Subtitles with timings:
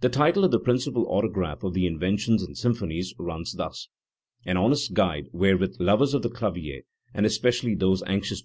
[0.00, 3.88] The title of the principal autograph of the Inventions and symphonies runs thus:
[4.44, 8.44] "An honest guide, wherewith lovers of the clavier, and especially those anxious to learn,